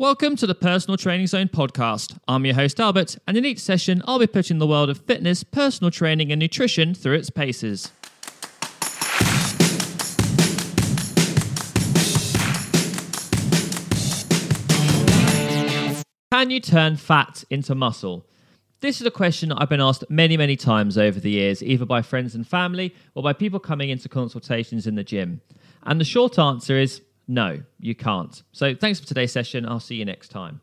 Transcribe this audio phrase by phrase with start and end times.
[0.00, 2.16] Welcome to the Personal Training Zone podcast.
[2.28, 5.42] I'm your host, Albert, and in each session, I'll be putting the world of fitness,
[5.42, 7.90] personal training, and nutrition through its paces.
[16.30, 18.24] Can you turn fat into muscle?
[18.78, 22.02] This is a question I've been asked many, many times over the years, either by
[22.02, 25.40] friends and family or by people coming into consultations in the gym.
[25.82, 28.42] And the short answer is no, you can't.
[28.52, 29.68] So thanks for today's session.
[29.68, 30.62] I'll see you next time.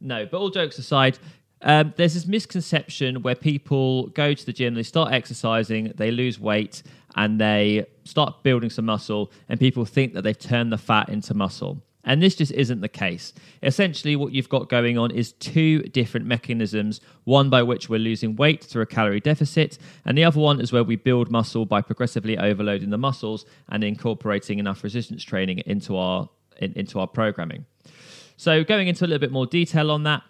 [0.00, 1.18] No, but all jokes aside,
[1.62, 6.40] um, there's this misconception where people go to the gym, they start exercising, they lose
[6.40, 6.82] weight,
[7.14, 11.34] and they start building some muscle, and people think that they've turned the fat into
[11.34, 11.82] muscle.
[12.06, 13.34] And this just isn't the case.
[13.64, 18.36] Essentially, what you've got going on is two different mechanisms one by which we're losing
[18.36, 21.82] weight through a calorie deficit, and the other one is where we build muscle by
[21.82, 26.28] progressively overloading the muscles and incorporating enough resistance training into our,
[26.60, 27.66] in, into our programming.
[28.36, 30.22] So, going into a little bit more detail on that,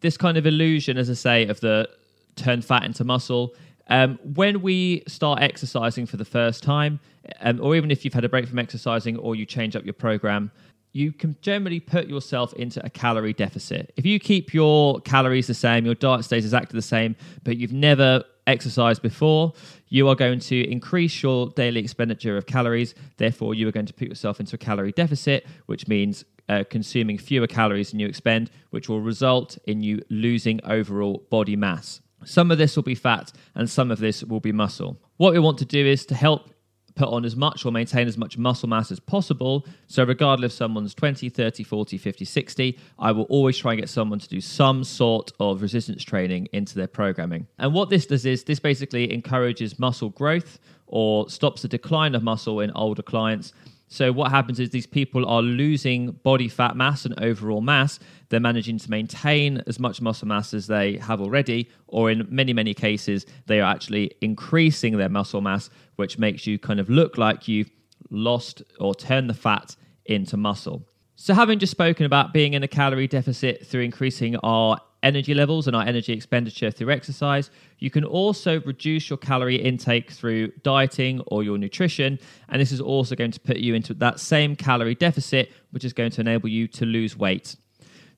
[0.00, 1.88] this kind of illusion, as I say, of the
[2.36, 3.54] turn fat into muscle.
[3.88, 7.00] Um, when we start exercising for the first time,
[7.40, 9.94] um, or even if you've had a break from exercising or you change up your
[9.94, 10.50] program,
[10.94, 13.92] you can generally put yourself into a calorie deficit.
[13.96, 17.72] If you keep your calories the same, your diet stays exactly the same, but you've
[17.72, 19.52] never exercised before,
[19.88, 22.94] you are going to increase your daily expenditure of calories.
[23.16, 27.18] Therefore, you are going to put yourself into a calorie deficit, which means uh, consuming
[27.18, 32.02] fewer calories than you expend, which will result in you losing overall body mass.
[32.24, 34.96] Some of this will be fat and some of this will be muscle.
[35.16, 36.53] What we want to do is to help
[36.94, 39.66] put on as much or maintain as much muscle mass as possible.
[39.86, 43.88] So, regardless if someone's 20, 30, 40, 50, 60, I will always try and get
[43.88, 47.46] someone to do some sort of resistance training into their programming.
[47.58, 52.22] And what this does is this basically encourages muscle growth or stops the decline of
[52.22, 53.52] muscle in older clients
[53.88, 57.98] so what happens is these people are losing body fat mass and overall mass.
[58.28, 62.52] They're managing to maintain as much muscle mass as they have already, or in many,
[62.52, 67.18] many cases, they are actually increasing their muscle mass, which makes you kind of look
[67.18, 67.70] like you've
[68.10, 70.86] lost or turned the fat into muscle.
[71.16, 75.68] So, having just spoken about being in a calorie deficit through increasing our energy levels
[75.68, 77.50] and our energy expenditure through exercise.
[77.78, 82.18] You can also reduce your calorie intake through dieting or your nutrition.
[82.48, 85.92] And this is also going to put you into that same calorie deficit, which is
[85.92, 87.54] going to enable you to lose weight.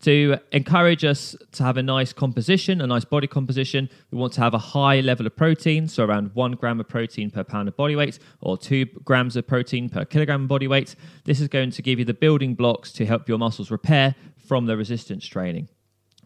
[0.00, 4.42] To encourage us to have a nice composition, a nice body composition, we want to
[4.42, 7.76] have a high level of protein, so around one gram of protein per pound of
[7.76, 10.94] body weight or two grams of protein per kilogram of body weight.
[11.24, 14.66] This is going to give you the building blocks to help your muscles repair from
[14.66, 15.68] the resistance training.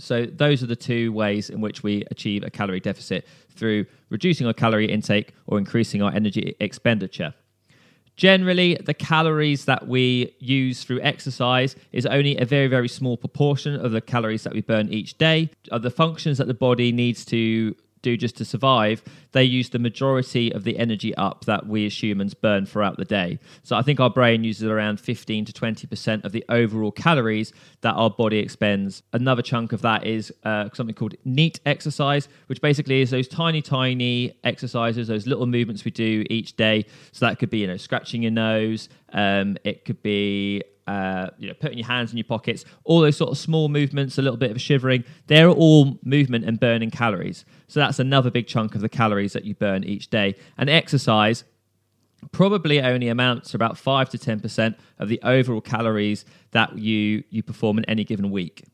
[0.00, 4.46] So those are the two ways in which we achieve a calorie deficit through reducing
[4.46, 7.34] our calorie intake or increasing our energy expenditure.
[8.16, 13.74] Generally, the calories that we use through exercise is only a very, very small proportion
[13.74, 15.48] of the calories that we burn each day.
[15.70, 19.02] The functions that the body needs to do just to survive,
[19.32, 23.04] they use the majority of the energy up that we as humans burn throughout the
[23.04, 23.38] day.
[23.62, 27.52] So I think our brain uses around 15 to 20% of the overall calories
[27.82, 29.02] that our body expends.
[29.12, 33.62] Another chunk of that is uh, something called NEAT exercise, which basically is those tiny,
[33.62, 36.84] tiny exercises, those little movements we do each day.
[37.12, 41.46] So that could be, you know, scratching your nose, um, it could be uh, you
[41.46, 44.36] know, putting your hands in your pockets, all those sort of small movements, a little
[44.36, 47.44] bit of shivering, they're all movement and burning calories.
[47.68, 50.34] So that's another big chunk of the calories that you burn each day.
[50.58, 51.44] And exercise
[52.32, 57.44] probably only amounts to about 5 to 10% of the overall calories that you, you
[57.44, 58.64] perform in any given week.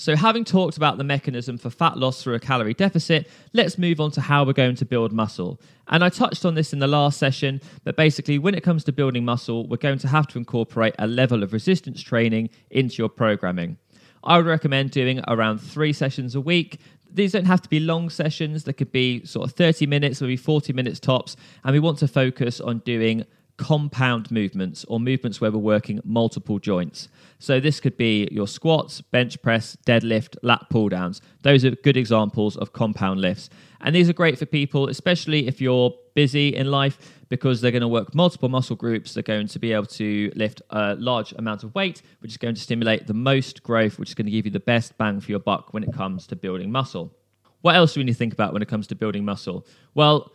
[0.00, 3.98] So, having talked about the mechanism for fat loss through a calorie deficit, let's move
[3.98, 5.60] on to how we're going to build muscle.
[5.88, 8.92] And I touched on this in the last session, but basically, when it comes to
[8.92, 13.08] building muscle, we're going to have to incorporate a level of resistance training into your
[13.08, 13.76] programming.
[14.22, 16.78] I would recommend doing around three sessions a week.
[17.12, 20.36] These don't have to be long sessions, they could be sort of 30 minutes, maybe
[20.36, 21.34] 40 minutes tops.
[21.64, 23.24] And we want to focus on doing
[23.58, 27.08] compound movements or movements where we're working multiple joints.
[27.40, 31.20] So this could be your squats, bench press, deadlift, lat pull downs.
[31.42, 33.50] Those are good examples of compound lifts.
[33.80, 36.98] And these are great for people, especially if you're busy in life,
[37.28, 39.14] because they're going to work multiple muscle groups.
[39.14, 42.54] They're going to be able to lift a large amount of weight, which is going
[42.54, 45.30] to stimulate the most growth, which is going to give you the best bang for
[45.30, 47.12] your buck when it comes to building muscle.
[47.60, 49.66] What else do we need to think about when it comes to building muscle?
[49.94, 50.32] Well,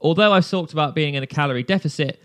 [0.00, 2.20] although I've talked about being in a calorie deficit,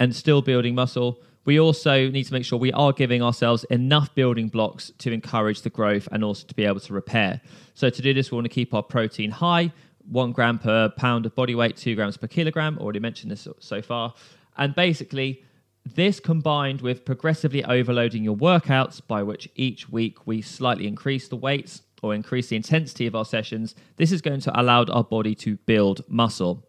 [0.00, 4.12] and still building muscle, we also need to make sure we are giving ourselves enough
[4.14, 7.40] building blocks to encourage the growth and also to be able to repair.
[7.74, 9.72] So, to do this, we want to keep our protein high
[10.10, 12.78] one gram per pound of body weight, two grams per kilogram.
[12.78, 14.14] Already mentioned this so far.
[14.56, 15.44] And basically,
[15.84, 21.36] This combined with progressively overloading your workouts, by which each week we slightly increase the
[21.36, 25.34] weights or increase the intensity of our sessions, this is going to allow our body
[25.36, 26.66] to build muscle.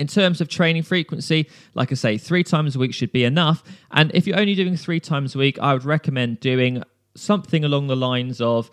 [0.00, 3.62] In terms of training frequency, like I say, three times a week should be enough.
[3.90, 6.82] And if you're only doing three times a week, I would recommend doing
[7.14, 8.70] something along the lines of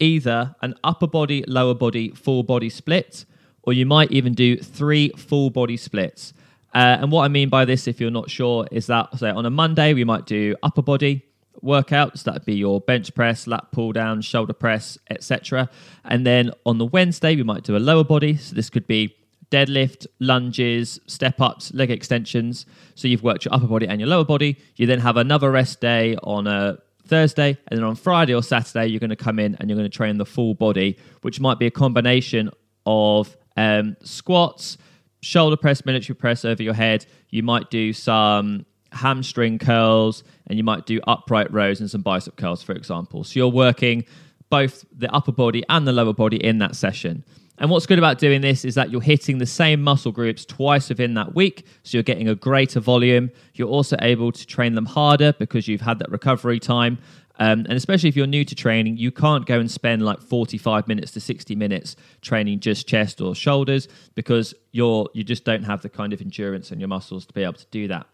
[0.00, 3.26] either an upper body, lower body, full body split,
[3.64, 6.32] or you might even do three full body splits.
[6.74, 9.44] Uh, and what I mean by this, if you're not sure, is that say on
[9.44, 11.22] a Monday we might do upper body
[11.62, 12.24] workouts.
[12.24, 15.68] That'd be your bench press, lat pull down, shoulder press, etc.
[16.02, 18.38] And then on the Wednesday we might do a lower body.
[18.38, 19.14] So this could be
[19.52, 22.66] deadlift, lunges, step ups, leg extensions.
[22.94, 24.56] So you've worked your upper body and your lower body.
[24.76, 28.86] You then have another rest day on a Thursday, and then on Friday or Saturday,
[28.86, 31.58] you're going to come in and you're going to train the full body, which might
[31.58, 32.50] be a combination
[32.86, 34.78] of um, squats,
[35.20, 37.04] shoulder press, military press over your head.
[37.28, 42.36] You might do some hamstring curls, and you might do upright rows and some bicep
[42.36, 43.24] curls, for example.
[43.24, 44.04] So you're working
[44.48, 47.24] both the upper body and the lower body in that session.
[47.58, 50.88] And what's good about doing this is that you're hitting the same muscle groups twice
[50.88, 51.66] within that week.
[51.82, 53.30] So you're getting a greater volume.
[53.54, 56.98] You're also able to train them harder because you've had that recovery time.
[57.38, 60.86] Um, and especially if you're new to training, you can't go and spend like 45
[60.86, 65.82] minutes to 60 minutes training just chest or shoulders because you're you just don't have
[65.82, 68.06] the kind of endurance in your muscles to be able to do that.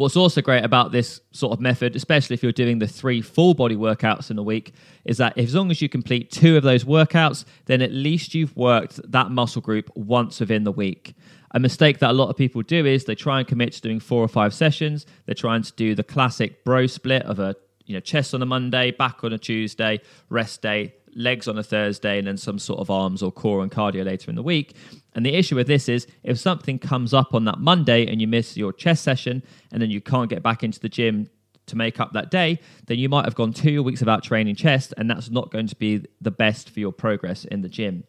[0.00, 3.52] What's also great about this sort of method, especially if you're doing the three full
[3.52, 4.72] body workouts in a week,
[5.04, 8.56] is that as long as you complete two of those workouts, then at least you've
[8.56, 11.14] worked that muscle group once within the week.
[11.50, 14.00] A mistake that a lot of people do is they try and commit to doing
[14.00, 15.04] four or five sessions.
[15.26, 17.54] They're trying to do the classic bro split of a
[17.84, 20.00] you know chest on a Monday, back on a Tuesday,
[20.30, 23.70] rest day, legs on a Thursday, and then some sort of arms or core and
[23.70, 24.76] cardio later in the week.
[25.14, 28.28] And the issue with this is if something comes up on that Monday and you
[28.28, 29.42] miss your chest session
[29.72, 31.28] and then you can't get back into the gym
[31.66, 34.92] to make up that day, then you might have gone two weeks without training chest,
[34.96, 38.04] and that's not going to be the best for your progress in the gym.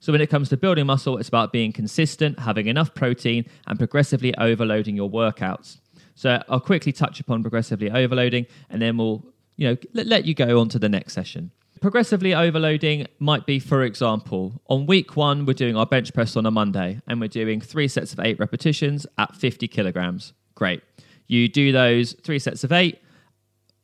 [0.00, 3.78] So, when it comes to building muscle, it's about being consistent, having enough protein, and
[3.78, 5.78] progressively overloading your workouts.
[6.14, 9.24] So, I'll quickly touch upon progressively overloading, and then we'll
[9.56, 11.50] you know let you go on to the next session.
[11.80, 16.44] Progressively overloading might be, for example, on week one, we're doing our bench press on
[16.46, 20.32] a Monday and we're doing three sets of eight repetitions at 50 kilograms.
[20.54, 20.82] Great.
[21.28, 23.00] You do those three sets of eight,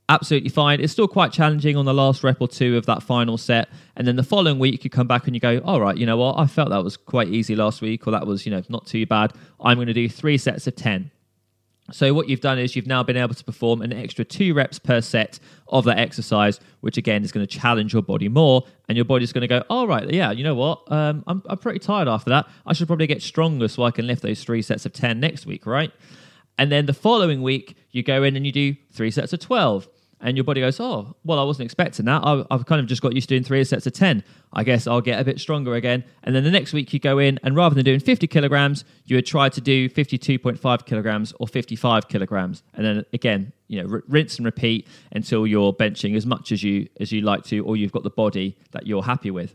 [0.08, 0.81] absolutely fine.
[0.81, 3.69] It's still quite challenging on the last rep or two of that final set.
[3.96, 6.17] And then the following week, you come back and you go, all right, you know
[6.17, 6.38] what?
[6.38, 9.06] I felt that was quite easy last week, or that was, you know, not too
[9.06, 9.32] bad.
[9.61, 11.11] I'm going to do three sets of 10.
[11.93, 14.79] So what you've done is you've now been able to perform an extra two reps
[14.79, 15.39] per set
[15.69, 19.33] of that exercise, which again is going to challenge your body more, and your body's
[19.33, 20.91] going to go, "All right, yeah, you know what?
[20.91, 22.47] Um, I'm I'm pretty tired after that.
[22.67, 25.45] I should probably get stronger so I can lift those three sets of ten next
[25.45, 25.93] week, right?"
[26.57, 29.89] And then the following week, you go in and you do three sets of twelve
[30.21, 32.23] and your body goes, oh, well, I wasn't expecting that.
[32.25, 34.25] I, have kind of just got used to doing three sets of 10.
[34.53, 36.05] I guess I'll get a bit stronger again.
[36.23, 39.17] And then the next week you go in, and rather than doing 50 kilograms, you
[39.17, 42.63] would try to do 52.5 kilograms or 55 kilograms.
[42.75, 46.63] And then again, you know, r- rinse and repeat until you're benching as much as
[46.63, 49.55] you as you like to, or you've got the body that you're happy with.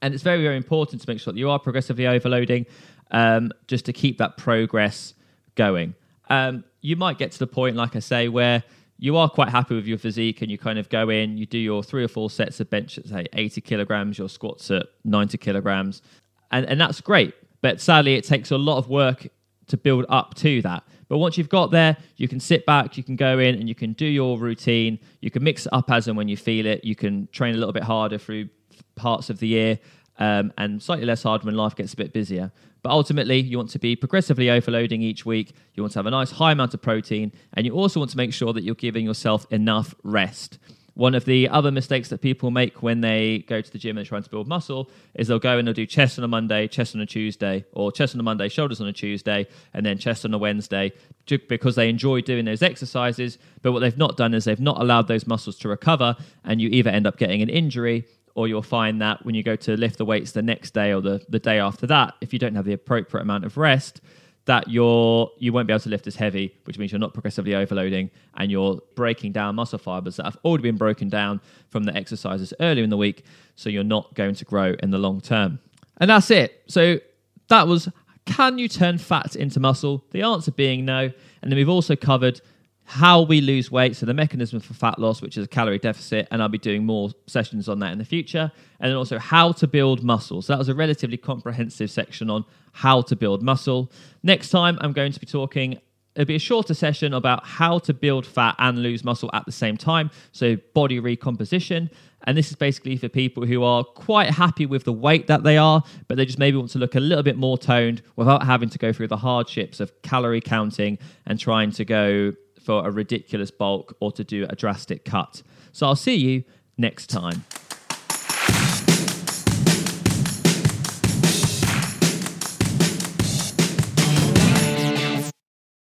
[0.00, 2.66] And it's very, very important to make sure that you are progressively overloading,
[3.10, 5.14] um, just to keep that progress
[5.54, 5.94] going.
[6.28, 8.62] Um, you might get to the point, like I say, where
[8.98, 11.58] you are quite happy with your physique and you kind of go in, you do
[11.58, 15.38] your three or four sets of bench at say 80 kilograms, your squats at 90
[15.38, 16.02] kilograms,
[16.50, 17.34] and, and that's great.
[17.60, 19.28] But sadly, it takes a lot of work
[19.66, 20.84] to build up to that.
[21.08, 23.74] But once you've got there, you can sit back, you can go in and you
[23.74, 24.98] can do your routine.
[25.20, 26.84] You can mix it up as and when you feel it.
[26.84, 28.48] You can train a little bit harder through
[28.94, 29.78] parts of the year
[30.18, 32.50] um, and slightly less hard when life gets a bit busier.
[32.86, 35.54] But ultimately, you want to be progressively overloading each week.
[35.74, 38.16] You want to have a nice high amount of protein, and you also want to
[38.16, 40.60] make sure that you're giving yourself enough rest.
[40.94, 44.06] One of the other mistakes that people make when they go to the gym and
[44.06, 46.94] trying to build muscle is they'll go and they'll do chest on a Monday, chest
[46.94, 50.24] on a Tuesday, or chest on a Monday, shoulders on a Tuesday, and then chest
[50.24, 50.92] on a Wednesday
[51.26, 53.36] because they enjoy doing those exercises.
[53.62, 56.14] But what they've not done is they've not allowed those muscles to recover,
[56.44, 58.04] and you either end up getting an injury
[58.36, 61.00] or you'll find that when you go to lift the weights the next day or
[61.00, 64.02] the, the day after that, if you don't have the appropriate amount of rest,
[64.44, 67.54] that you're you won't be able to lift as heavy, which means you're not progressively
[67.54, 71.40] overloading and you're breaking down muscle fibers that have already been broken down
[71.70, 73.24] from the exercises earlier in the week,
[73.56, 75.58] so you're not going to grow in the long term.
[75.96, 76.62] And that's it.
[76.68, 77.00] So
[77.48, 77.88] that was
[78.26, 80.04] can you turn fat into muscle?
[80.10, 81.10] The answer being no.
[81.40, 82.40] And then we've also covered
[82.86, 86.28] how we lose weight, so the mechanism for fat loss, which is a calorie deficit,
[86.30, 88.50] and I'll be doing more sessions on that in the future.
[88.80, 90.40] And then also how to build muscle.
[90.40, 93.90] So that was a relatively comprehensive section on how to build muscle.
[94.22, 95.80] Next time, I'm going to be talking
[96.16, 99.52] It'll be a shorter session about how to build fat and lose muscle at the
[99.52, 100.10] same time.
[100.32, 101.90] So, body recomposition.
[102.24, 105.58] And this is basically for people who are quite happy with the weight that they
[105.58, 108.70] are, but they just maybe want to look a little bit more toned without having
[108.70, 112.32] to go through the hardships of calorie counting and trying to go
[112.66, 115.42] for a ridiculous bulk or to do a drastic cut.
[115.72, 116.44] So, I'll see you
[116.76, 117.44] next time.